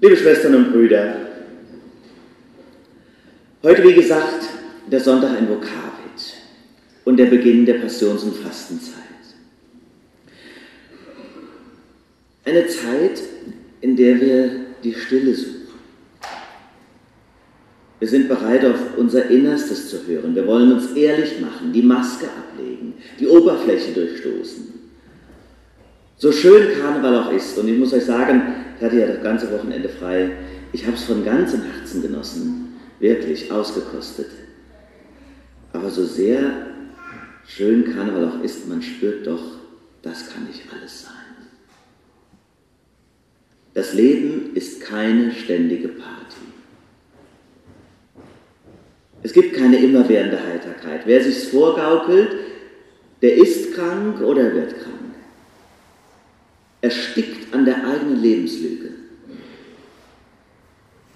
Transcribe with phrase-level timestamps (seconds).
[0.00, 1.16] Liebe Schwestern und Brüder,
[3.64, 4.44] heute wie gesagt
[4.86, 6.34] der Sonntag in Vokavit
[7.04, 8.94] und der Beginn der Passions- und Fastenzeit.
[12.44, 13.20] Eine Zeit,
[13.80, 14.50] in der wir
[14.84, 15.66] die Stille suchen.
[17.98, 20.32] Wir sind bereit, auf unser Innerstes zu hören.
[20.36, 24.74] Wir wollen uns ehrlich machen, die Maske ablegen, die Oberfläche durchstoßen.
[26.18, 29.50] So schön Karneval auch ist, und ich muss euch sagen, ich hatte ja das ganze
[29.50, 30.30] Wochenende frei,
[30.72, 34.30] ich habe es von ganzem Herzen genossen, wirklich ausgekostet.
[35.72, 36.66] Aber so sehr
[37.44, 39.42] schön Karneval auch ist, man spürt doch,
[40.02, 41.12] das kann nicht alles sein.
[43.74, 46.36] Das Leben ist keine ständige Party.
[49.24, 51.02] Es gibt keine immerwährende Heiterkeit.
[51.04, 52.30] Wer sich's vorgaukelt,
[53.22, 54.98] der ist krank oder wird krank
[56.80, 58.90] erstickt an der eigenen Lebenslüge.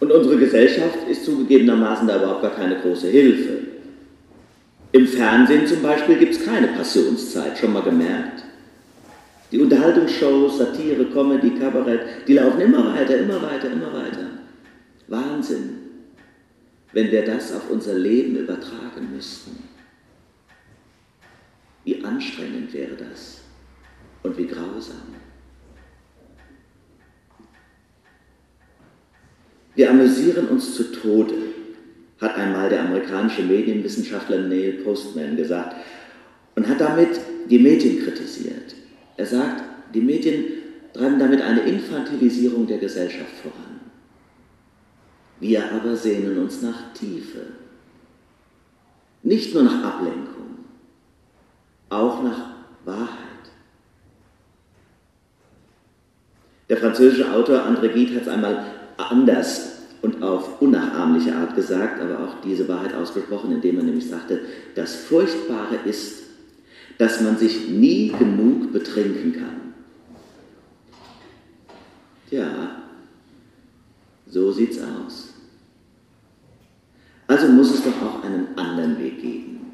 [0.00, 3.58] Und unsere Gesellschaft ist zugegebenermaßen da überhaupt gar keine große Hilfe.
[4.90, 8.44] Im Fernsehen zum Beispiel gibt es keine Passionszeit, schon mal gemerkt.
[9.52, 14.26] Die Unterhaltungsshows, Satire, Comedy, Kabarett, die laufen immer weiter, immer weiter, immer weiter.
[15.08, 15.78] Wahnsinn,
[16.92, 19.62] wenn wir das auf unser Leben übertragen müssten.
[21.84, 23.42] Wie anstrengend wäre das
[24.22, 25.14] und wie grausam.
[29.74, 31.34] Wir amüsieren uns zu Tode,
[32.20, 35.76] hat einmal der amerikanische Medienwissenschaftler Neil Postman gesagt
[36.54, 38.74] und hat damit die Medien kritisiert.
[39.16, 39.62] Er sagt,
[39.94, 40.44] die Medien
[40.92, 43.80] treiben damit eine Infantilisierung der Gesellschaft voran.
[45.40, 47.40] Wir aber sehnen uns nach Tiefe,
[49.22, 50.58] nicht nur nach Ablenkung,
[51.88, 52.50] auch nach
[52.84, 53.18] Wahrheit.
[56.68, 58.64] Der französische Autor André Gide hat es einmal
[59.10, 59.72] anders
[60.02, 64.40] und auf unnachahmliche Art gesagt, aber auch diese Wahrheit ausgesprochen, indem er nämlich sagte,
[64.74, 66.22] das Furchtbare ist,
[66.98, 69.74] dass man sich nie genug betrinken kann.
[72.30, 72.82] Ja,
[74.26, 75.34] so sieht's aus.
[77.26, 79.72] Also muss es doch auch einen anderen Weg geben.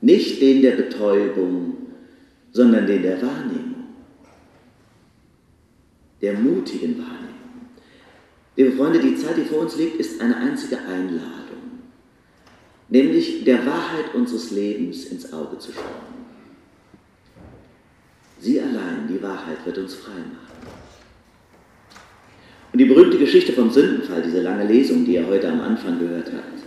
[0.00, 1.76] Nicht den der Betäubung,
[2.52, 3.84] sondern den der Wahrnehmung,
[6.20, 7.31] der mutigen Wahrnehmung.
[8.56, 11.80] Liebe Freunde, die Zeit, die vor uns liegt, ist eine einzige Einladung,
[12.90, 16.12] nämlich der Wahrheit unseres Lebens ins Auge zu schauen.
[18.38, 20.52] Sie allein, die Wahrheit, wird uns frei machen.
[22.72, 26.26] Und die berühmte Geschichte vom Sündenfall, diese lange Lesung, die ihr heute am Anfang gehört
[26.32, 26.62] habt,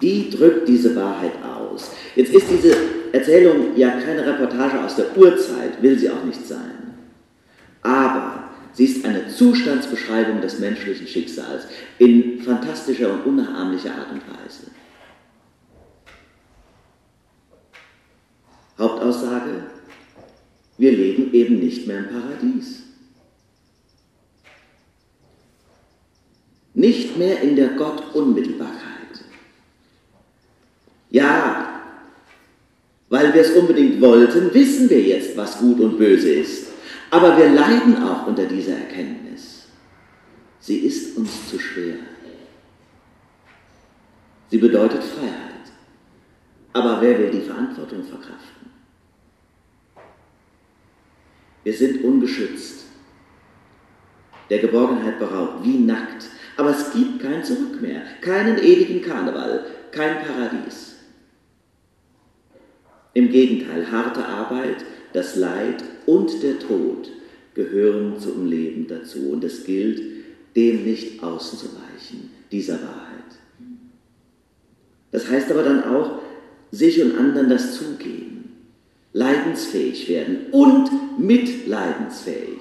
[0.00, 1.90] die drückt diese Wahrheit aus.
[2.14, 2.76] Jetzt ist diese
[3.12, 6.85] Erzählung ja keine Reportage aus der Urzeit, will sie auch nicht sein.
[8.76, 11.64] Sie ist eine Zustandsbeschreibung des menschlichen Schicksals
[11.96, 14.70] in fantastischer und unnachahmlicher Art und Weise.
[18.78, 19.64] Hauptaussage,
[20.76, 22.82] wir leben eben nicht mehr im Paradies.
[26.74, 28.74] Nicht mehr in der Gottunmittelbarkeit.
[31.08, 31.80] Ja,
[33.08, 36.75] weil wir es unbedingt wollten, wissen wir jetzt, was gut und böse ist.
[37.16, 39.68] Aber wir leiden auch unter dieser Erkenntnis.
[40.60, 41.94] Sie ist uns zu schwer.
[44.50, 45.72] Sie bedeutet Freiheit.
[46.74, 48.70] Aber wer will die Verantwortung verkraften?
[51.64, 52.84] Wir sind ungeschützt,
[54.50, 56.28] der Geborgenheit beraubt, wie nackt.
[56.58, 60.96] Aber es gibt kein Zurück mehr, keinen ewigen Karneval, kein Paradies.
[63.14, 64.84] Im Gegenteil, harte Arbeit,
[65.16, 67.10] das Leid und der Tod
[67.54, 69.30] gehören zum Leben dazu.
[69.30, 70.02] Und es gilt,
[70.54, 73.16] dem nicht auszuweichen, dieser Wahrheit.
[75.12, 76.18] Das heißt aber dann auch,
[76.70, 78.66] sich und anderen das zugeben,
[79.14, 82.60] leidensfähig werden und mitleidensfähig.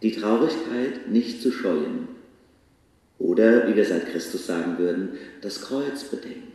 [0.00, 2.08] Die Traurigkeit nicht zu scheuen
[3.18, 5.10] oder, wie wir seit Christus sagen würden,
[5.42, 6.52] das Kreuz bedenken.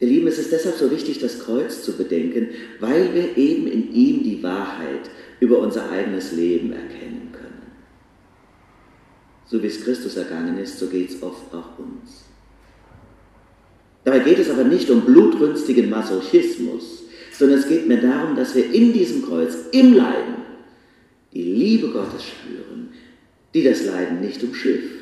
[0.11, 2.49] Lieben, es ist deshalb so wichtig, das Kreuz zu bedenken,
[2.79, 5.09] weil wir eben in ihm die Wahrheit
[5.39, 7.71] über unser eigenes Leben erkennen können.
[9.45, 12.25] So wie es Christus ergangen ist, so geht es oft auch uns.
[14.03, 18.69] Dabei geht es aber nicht um blutrünstigen Masochismus, sondern es geht mir darum, dass wir
[18.71, 20.41] in diesem Kreuz, im Leiden,
[21.33, 22.89] die Liebe Gottes spüren,
[23.53, 25.00] die das Leiden nicht umschifft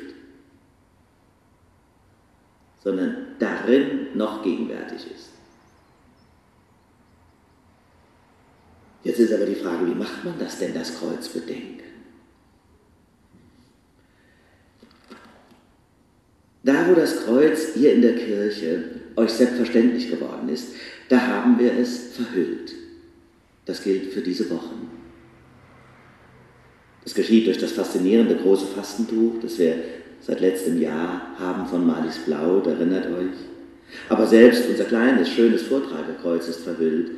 [2.82, 5.30] sondern darin noch gegenwärtig ist.
[9.02, 11.80] Jetzt ist aber die Frage, wie macht man das denn, das Kreuz bedenken?
[16.62, 18.84] Da, wo das Kreuz hier in der Kirche
[19.16, 20.74] euch selbstverständlich geworden ist,
[21.08, 22.74] da haben wir es verhüllt.
[23.64, 24.90] Das gilt für diese Wochen.
[27.04, 29.76] Das geschieht durch das faszinierende große Fastentuch, das wir
[30.20, 33.36] seit letztem Jahr haben von Malis Blau, erinnert euch.
[34.08, 37.12] Aber selbst unser kleines, schönes Vortragekreuz ist verhüllt.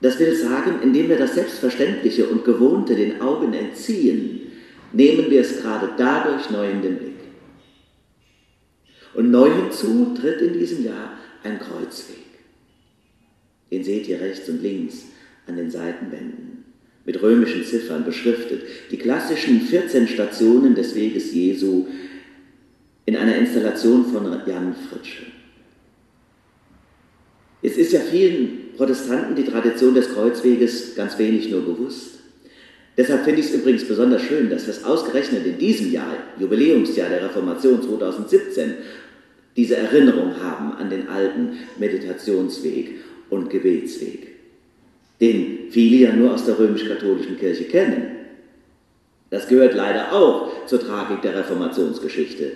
[0.00, 4.52] Das will sagen, indem wir das Selbstverständliche und Gewohnte den Augen entziehen,
[4.92, 7.14] nehmen wir es gerade dadurch neu in den Blick.
[9.14, 11.12] Und neu hinzu tritt in diesem Jahr
[11.42, 12.24] ein Kreuzweg.
[13.70, 15.06] Den seht ihr rechts und links
[15.46, 16.53] an den Seitenwänden,
[17.04, 21.86] mit römischen Ziffern beschriftet, die klassischen 14 Stationen des Weges Jesu
[23.06, 25.24] in einer Installation von Jan Fritsche.
[27.62, 32.20] Es ist ja vielen Protestanten die Tradition des Kreuzweges ganz wenig nur bewusst.
[32.96, 37.24] Deshalb finde ich es übrigens besonders schön, dass es ausgerechnet in diesem Jahr, Jubiläumsjahr der
[37.24, 38.74] Reformation 2017,
[39.56, 44.33] diese Erinnerung haben an den alten Meditationsweg und Gebetsweg,
[45.20, 48.16] den viele ja nur aus der römisch-katholischen Kirche kennen.
[49.30, 52.52] Das gehört leider auch zur Tragik der Reformationsgeschichte,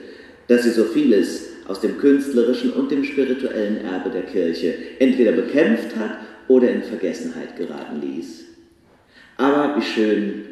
[0.49, 5.97] dass sie so vieles aus dem künstlerischen und dem spirituellen Erbe der Kirche entweder bekämpft
[5.97, 6.19] hat
[6.49, 8.45] oder in Vergessenheit geraten ließ.
[9.37, 10.45] Aber wie schön,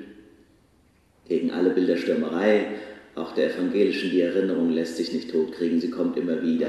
[1.29, 2.67] gegen alle Bilderstürmerei,
[3.14, 6.69] auch der evangelischen, die Erinnerung lässt sich nicht totkriegen, sie kommt immer wieder.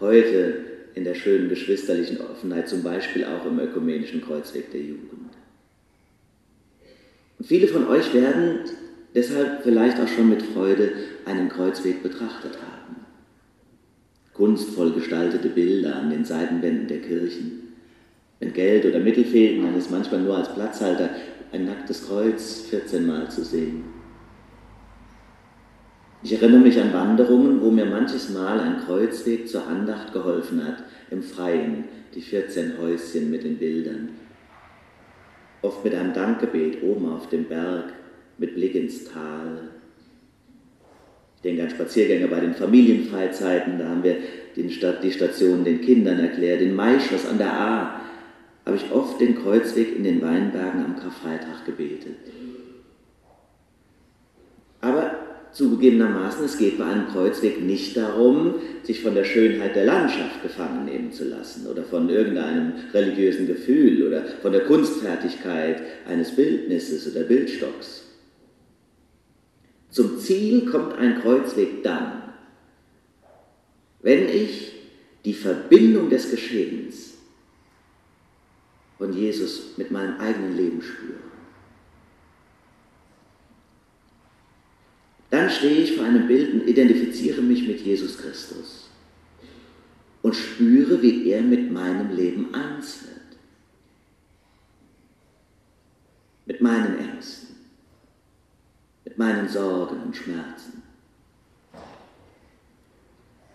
[0.00, 5.30] Heute in der schönen geschwisterlichen Offenheit, zum Beispiel auch im ökumenischen Kreuzweg der Jugend.
[7.38, 8.60] Und viele von euch werden
[9.14, 10.92] deshalb vielleicht auch schon mit Freude
[11.24, 12.96] einen Kreuzweg betrachtet haben.
[14.34, 17.74] Kunstvoll gestaltete Bilder an den Seitenwänden der Kirchen.
[18.40, 21.10] Wenn Geld oder Mittel fehlten, dann ist manchmal nur als Platzhalter
[21.52, 24.01] ein nacktes Kreuz 14 Mal zu sehen.
[26.24, 30.84] Ich erinnere mich an Wanderungen, wo mir manches Mal ein Kreuzweg zur Andacht geholfen hat,
[31.10, 31.84] im Freien,
[32.14, 34.10] die 14 Häuschen mit den Bildern.
[35.62, 37.92] Oft mit einem Dankgebet oben auf dem Berg,
[38.38, 39.70] mit Blick ins Tal.
[41.36, 44.16] Ich denke an Spaziergänge bei den Familienfreizeiten, da haben wir
[44.54, 48.00] die Station den Kindern erklärt, den Maischoss an der A,
[48.64, 52.16] habe ich oft den Kreuzweg in den Weinbergen am Karfreitag gebetet.
[54.80, 55.16] Aber
[55.52, 58.54] Zugegebenermaßen, es geht bei einem Kreuzweg nicht darum,
[58.84, 64.06] sich von der Schönheit der Landschaft gefangen nehmen zu lassen oder von irgendeinem religiösen Gefühl
[64.06, 68.04] oder von der Kunstfertigkeit eines Bildnisses oder Bildstocks.
[69.90, 72.22] Zum Ziel kommt ein Kreuzweg dann,
[74.00, 74.72] wenn ich
[75.26, 77.12] die Verbindung des Geschehens
[78.96, 81.31] von Jesus mit meinem eigenen Leben spüre.
[85.32, 88.90] Dann stehe ich vor einem Bild und identifiziere mich mit Jesus Christus
[90.20, 93.40] und spüre, wie er mit meinem Leben eins wird.
[96.44, 97.56] Mit meinen Ängsten,
[99.06, 100.82] mit meinen Sorgen und Schmerzen.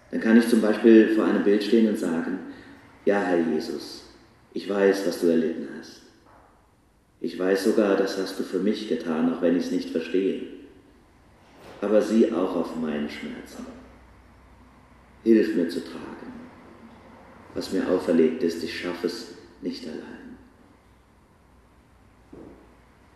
[0.10, 2.40] Dann kann ich zum Beispiel vor einem Bild stehen und sagen,
[3.06, 4.06] ja Herr Jesus,
[4.52, 6.02] ich weiß, was du erlitten hast.
[7.22, 10.57] Ich weiß sogar, das hast du für mich getan, auch wenn ich es nicht verstehe
[11.82, 13.66] aber sieh auch auf meine Schmerzen.
[15.24, 16.34] Hilf mir zu tragen.
[17.54, 20.38] Was mir auferlegt ist, ich schaffe es nicht allein.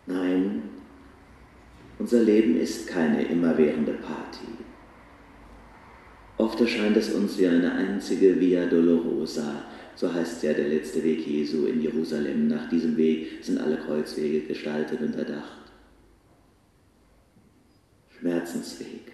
[0.06, 0.62] Nein,
[1.98, 4.46] unser Leben ist keine immerwährende Party.
[6.38, 9.62] Oft erscheint es uns wie eine einzige Via Dolorosa,
[9.94, 12.48] so heißt ja der letzte Weg Jesu in Jerusalem.
[12.48, 15.61] Nach diesem Weg sind alle Kreuzwege gestaltet und erdacht.
[18.22, 19.12] Schmerzensweg.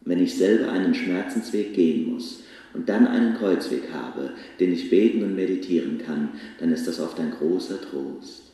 [0.00, 5.22] Wenn ich selber einen Schmerzensweg gehen muss und dann einen Kreuzweg habe, den ich beten
[5.22, 8.52] und meditieren kann, dann ist das oft ein großer Trost.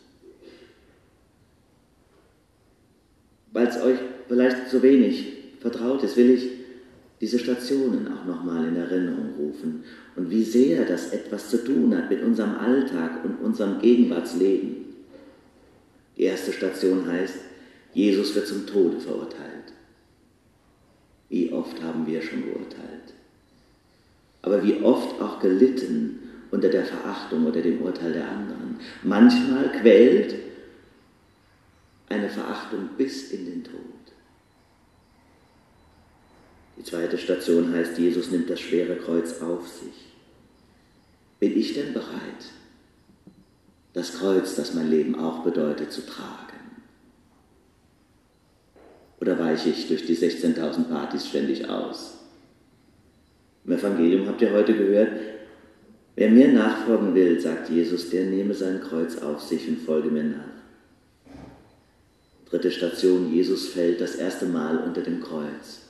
[3.52, 5.26] Weil es euch vielleicht so wenig
[5.60, 6.48] vertraut ist, will ich
[7.20, 9.84] diese Stationen auch nochmal in Erinnerung rufen
[10.16, 14.76] und wie sehr das etwas zu tun hat mit unserem Alltag und unserem Gegenwartsleben.
[16.16, 17.51] Die erste Station heißt,
[17.92, 19.72] Jesus wird zum Tode verurteilt.
[21.28, 23.14] Wie oft haben wir schon geurteilt.
[24.42, 26.18] Aber wie oft auch gelitten
[26.52, 28.78] unter der Verachtung oder dem Urteil der anderen.
[29.02, 30.36] Manchmal quält
[32.08, 33.72] eine Verachtung bis in den Tod.
[36.76, 40.12] Die zweite Station heißt, Jesus nimmt das schwere Kreuz auf sich.
[41.40, 42.52] Bin ich denn bereit,
[43.94, 46.51] das Kreuz, das mein Leben auch bedeutet, zu tragen?
[49.22, 52.14] Oder weiche ich durch die 16.000 Partys ständig aus?
[53.64, 55.12] Im Evangelium habt ihr heute gehört,
[56.16, 60.24] wer mir nachfolgen will, sagt Jesus, der nehme sein Kreuz auf sich und folge mir
[60.24, 61.34] nach.
[62.50, 65.82] Dritte Station, Jesus fällt das erste Mal unter dem Kreuz.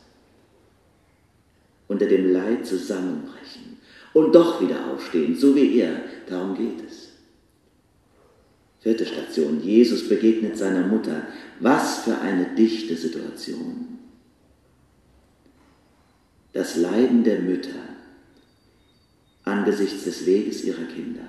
[1.89, 3.79] Unter dem Leid zusammenbrechen
[4.13, 6.03] und doch wieder aufstehen, so wie er.
[6.29, 7.02] Darum geht es.
[8.83, 11.29] Vierte Station, Jesus begegnet seiner Mutter.
[11.61, 13.99] Was für eine dichte Situation.
[16.53, 17.71] Das Leiden der Mütter
[19.45, 21.23] angesichts des Weges ihrer Kinder.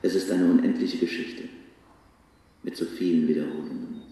[0.00, 1.44] Es ist eine unendliche Geschichte
[2.62, 4.02] mit so vielen Wiederholungen.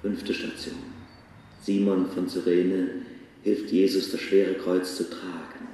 [0.00, 0.78] Fünfte Station.
[1.60, 3.02] Simon von Cyrene
[3.42, 5.71] hilft Jesus, das schwere Kreuz zu tragen.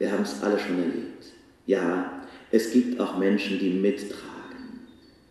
[0.00, 1.26] Wir haben es alle schon erlebt.
[1.66, 4.80] Ja, es gibt auch Menschen, die mittragen,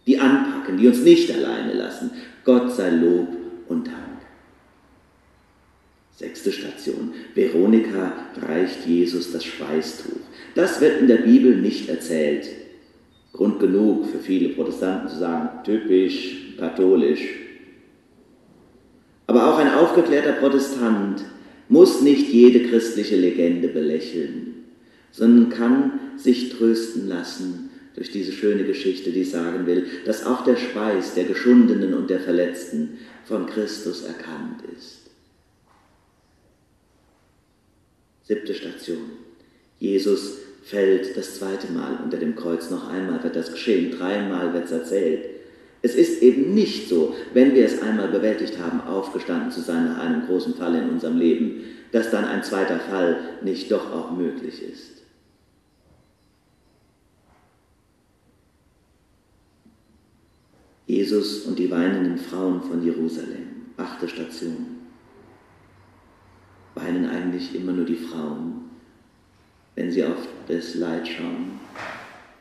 [0.05, 2.11] die anpacken, die uns nicht alleine lassen.
[2.45, 3.29] Gott sei Lob
[3.67, 3.97] und Dank.
[6.15, 7.13] Sechste Station.
[7.33, 8.13] Veronika
[8.47, 10.19] reicht Jesus das Schweißtuch.
[10.53, 12.47] Das wird in der Bibel nicht erzählt.
[13.33, 17.25] Grund genug für viele Protestanten zu sagen, typisch katholisch.
[19.25, 21.23] Aber auch ein aufgeklärter Protestant
[21.69, 24.49] muss nicht jede christliche Legende belächeln,
[25.11, 30.55] sondern kann sich trösten lassen durch diese schöne Geschichte, die sagen will, dass auch der
[30.55, 34.99] Schweiß der Geschundenen und der Verletzten von Christus erkannt ist.
[38.23, 39.11] Siebte Station.
[39.79, 42.69] Jesus fällt das zweite Mal unter dem Kreuz.
[42.69, 45.25] Noch einmal wird das geschehen, dreimal wird es erzählt.
[45.81, 49.99] Es ist eben nicht so, wenn wir es einmal bewältigt haben, aufgestanden zu sein nach
[49.99, 54.61] einem großen Fall in unserem Leben, dass dann ein zweiter Fall nicht doch auch möglich
[54.61, 54.99] ist.
[60.89, 64.79] Jesus und die weinenden Frauen von Jerusalem, achte Station
[66.74, 68.72] weinen eigentlich immer nur die Frauen,
[69.75, 71.60] wenn sie auf das Leid schauen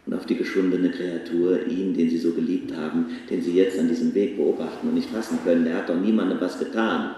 [0.07, 3.88] und auf die geschundene Kreatur, ihn, den sie so geliebt haben, den sie jetzt an
[3.88, 5.67] diesem Weg beobachten und nicht fassen können.
[5.67, 7.17] Der hat doch niemandem was getan.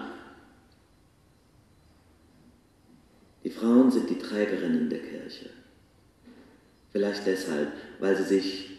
[3.45, 5.49] Die Frauen sind die Trägerinnen der Kirche.
[6.91, 7.71] Vielleicht deshalb,
[8.01, 8.71] weil sie sich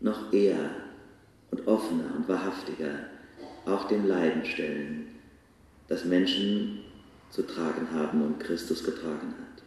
[0.00, 0.83] noch eher
[1.54, 2.90] und offener und wahrhaftiger
[3.66, 5.06] auch dem Leiden stellen,
[5.88, 6.80] das Menschen
[7.30, 9.62] zu tragen haben und Christus getragen hat.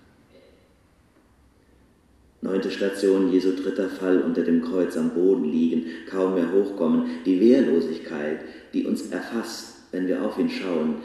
[2.41, 7.39] Neunte Station, Jesu dritter Fall unter dem Kreuz am Boden liegen, kaum mehr hochkommen, die
[7.39, 8.41] Wehrlosigkeit,
[8.73, 10.95] die uns erfasst, wenn wir auf ihn schauen,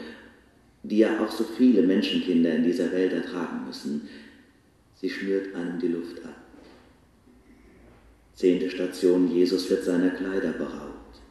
[0.83, 4.09] die ja auch so viele Menschenkinder in dieser Welt ertragen müssen,
[4.95, 6.42] sie schnürt einem die Luft ab.
[8.43, 11.21] Zehnte Station, Jesus wird seiner Kleider beraubt.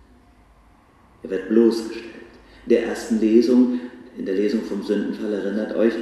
[1.23, 2.07] Er wird bloßgestellt.
[2.65, 3.81] In der ersten Lesung
[4.17, 5.93] in der Lesung vom Sündenfall erinnert euch,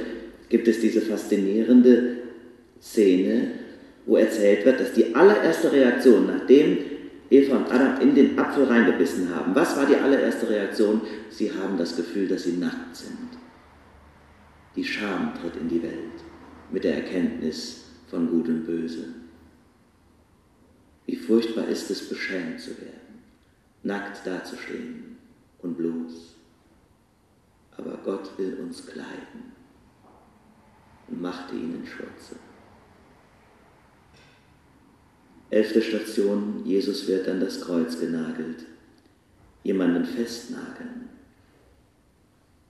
[0.47, 2.15] gibt es diese faszinierende
[2.81, 3.51] Szene,
[4.05, 6.77] wo erzählt wird, dass die allererste Reaktion, nachdem
[7.29, 11.01] Eva und Adam in den Apfel reingebissen haben, was war die allererste Reaktion?
[11.29, 13.27] Sie haben das Gefühl, dass sie nackt sind.
[14.77, 16.23] Die Scham tritt in die Welt
[16.71, 19.20] mit der Erkenntnis von Gut und Böse.
[21.11, 23.21] Wie furchtbar ist es, beschämt zu werden,
[23.83, 25.17] nackt dazustehen
[25.61, 26.35] und bloß
[27.75, 29.51] aber Gott will uns kleiden
[31.09, 32.37] und machte ihnen Schürze.
[35.49, 38.63] Elfte Station, Jesus wird an das Kreuz genagelt.
[39.63, 41.09] Jemanden festnageln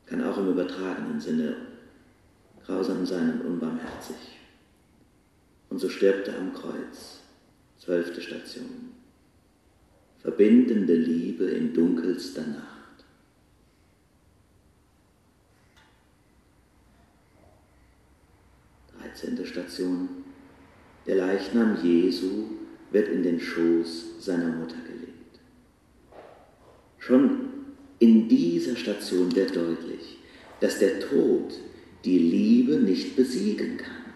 [0.08, 1.58] kann auch im übertragenen Sinne
[2.66, 4.40] grausam sein und unbarmherzig.
[5.70, 7.21] Und so stirbt er am Kreuz.
[7.84, 8.92] Zwölfte Station.
[10.20, 13.06] Verbindende Liebe in dunkelster Nacht.
[19.02, 19.44] 13.
[19.48, 20.10] Station.
[21.08, 22.50] Der Leichnam Jesu
[22.92, 25.40] wird in den Schoß seiner Mutter gelegt.
[27.00, 27.50] Schon
[27.98, 30.20] in dieser Station wird deutlich,
[30.60, 31.60] dass der Tod
[32.06, 34.14] die Liebe nicht besiegen kann.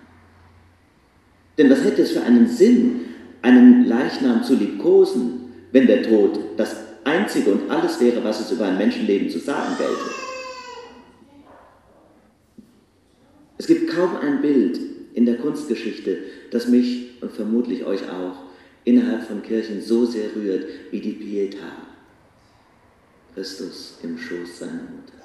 [1.57, 3.04] Denn was hätte es für einen Sinn,
[3.45, 8.65] einen Leichnam zu liebkosen, wenn der Tod das Einzige und alles wäre, was es über
[8.65, 10.09] ein Menschenleben zu sagen gelte?
[13.59, 14.79] Es gibt kaum ein Bild
[15.13, 16.17] in der Kunstgeschichte,
[16.49, 18.35] das mich und vermutlich euch auch
[18.83, 21.69] innerhalb von Kirchen so sehr rührt wie die Pietà.
[23.35, 25.15] Christus im Schoß seiner Mutter.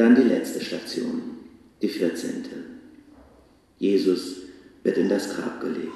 [0.00, 1.20] dann die letzte Station,
[1.82, 2.44] die 14.
[3.78, 4.36] Jesus
[4.82, 5.90] wird in das Grab gelegt.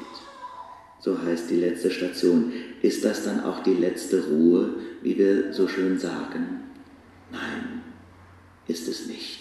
[1.01, 2.53] So heißt die letzte Station.
[2.81, 4.71] Ist das dann auch die letzte Ruhe,
[5.03, 6.61] wie wir so schön sagen?
[7.31, 7.83] Nein,
[8.69, 9.41] ist es nicht.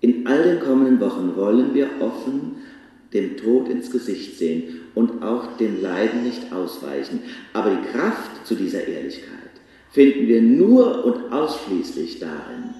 [0.00, 2.56] In all den kommenden Wochen wollen wir offen
[3.14, 7.20] dem Tod ins Gesicht sehen und auch dem Leiden nicht ausweichen.
[7.54, 9.30] Aber die Kraft zu dieser Ehrlichkeit
[9.92, 12.74] finden wir nur und ausschließlich darin,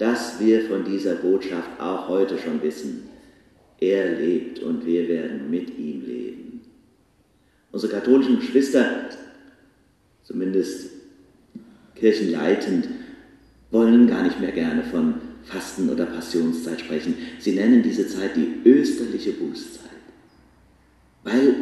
[0.00, 3.10] dass wir von dieser Botschaft auch heute schon wissen.
[3.78, 6.60] Er lebt und wir werden mit ihm leben.
[7.70, 9.10] Unsere katholischen Geschwister,
[10.24, 10.90] zumindest
[11.94, 12.88] kirchenleitend,
[13.70, 17.14] wollen gar nicht mehr gerne von Fasten- oder Passionszeit sprechen.
[17.38, 19.90] Sie nennen diese Zeit die österliche Bußzeit,
[21.24, 21.54] weil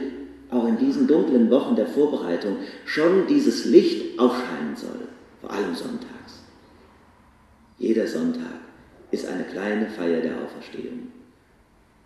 [0.51, 5.09] auch in diesen dunklen Wochen der Vorbereitung schon dieses Licht aufscheinen soll,
[5.41, 6.38] vor allem sonntags.
[7.79, 8.61] Jeder Sonntag
[9.11, 11.13] ist eine kleine Feier der Auferstehung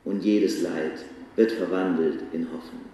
[0.04, 1.04] und jedes Leid
[1.36, 2.84] wird verwandelt in Hoffnung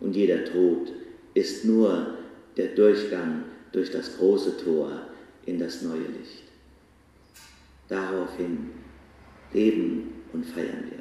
[0.00, 0.92] und jeder Tod
[1.34, 2.18] ist nur
[2.56, 5.00] der Durchgang durch das große Tor
[5.46, 6.44] in das neue Licht.
[7.88, 8.70] Daraufhin
[9.52, 10.98] leben und feiern wir.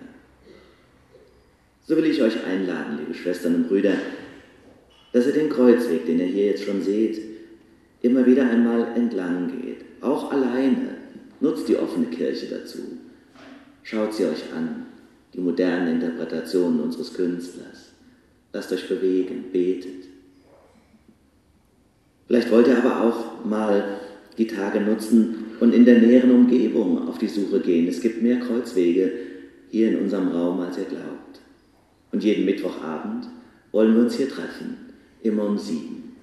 [1.85, 3.95] So will ich euch einladen, liebe Schwestern und Brüder,
[5.11, 7.21] dass ihr den Kreuzweg, den ihr hier jetzt schon seht,
[8.01, 10.90] immer wieder einmal entlang geht, auch alleine.
[11.41, 12.79] Nutzt die offene Kirche dazu.
[13.83, 14.85] Schaut sie euch an,
[15.33, 17.91] die modernen Interpretationen unseres Künstlers.
[18.53, 20.05] Lasst euch bewegen, betet.
[22.27, 23.99] Vielleicht wollt ihr aber auch mal
[24.37, 27.87] die Tage nutzen, und in der näheren Umgebung auf die Suche gehen.
[27.87, 29.11] Es gibt mehr Kreuzwege
[29.69, 31.39] hier in unserem Raum, als ihr glaubt.
[32.11, 33.27] Und jeden Mittwochabend
[33.71, 34.75] wollen wir uns hier treffen,
[35.21, 36.15] immer um sieben.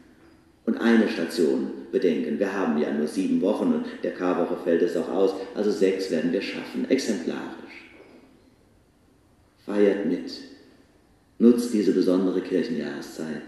[0.67, 2.39] Und eine Station bedenken.
[2.39, 6.11] Wir haben ja nur sieben Wochen und der Karwoche fällt es auch aus, also sechs
[6.11, 7.91] werden wir schaffen, exemplarisch.
[9.65, 10.31] Feiert mit,
[11.39, 13.43] nutzt diese besondere Kirchenjahreszeit.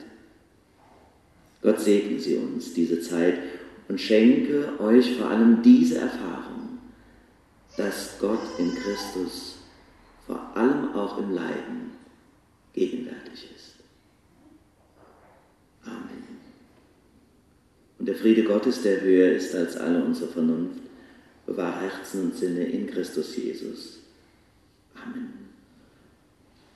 [1.62, 3.38] Gott segne sie uns, diese Zeit,
[3.88, 6.78] und schenke euch vor allem diese Erfahrung,
[7.76, 9.58] dass Gott in Christus
[10.26, 11.92] vor allem auch im Leiden
[12.72, 13.74] gegenwärtig ist.
[15.84, 16.38] Amen.
[18.00, 20.80] Und der Friede Gottes, der höher ist als alle unsere Vernunft,
[21.46, 23.98] bewahre Herzen und Sinne in Christus Jesus.
[24.94, 25.49] Amen.